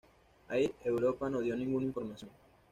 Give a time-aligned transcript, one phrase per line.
[0.49, 2.31] Air Europa no dio ninguna información.